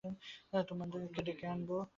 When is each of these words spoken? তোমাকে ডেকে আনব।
তোমাকে 0.67 1.21
ডেকে 1.23 1.45
আনব। 1.47 1.69